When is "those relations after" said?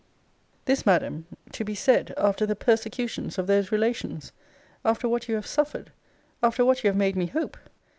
3.45-5.07